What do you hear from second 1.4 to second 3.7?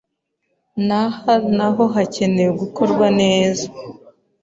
naho hakenewe gukorwa neza